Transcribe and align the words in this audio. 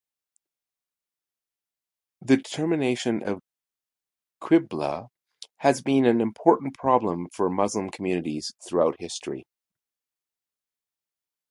The 2.23 2.37
determination 2.37 3.21
of 3.21 3.43
qibla 4.41 5.09
has 5.57 5.83
been 5.83 6.07
an 6.07 6.19
important 6.21 6.73
problem 6.73 7.27
for 7.31 7.51
Muslim 7.51 7.91
communities 7.91 8.51
throughout 8.67 8.95
history. 8.99 9.45